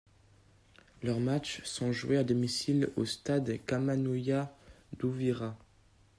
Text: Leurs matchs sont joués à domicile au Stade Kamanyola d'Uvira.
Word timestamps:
Leurs 1.03 1.19
matchs 1.19 1.61
sont 1.63 1.91
joués 1.91 2.17
à 2.17 2.23
domicile 2.23 2.89
au 2.95 3.05
Stade 3.05 3.63
Kamanyola 3.67 4.51
d'Uvira. 4.97 5.55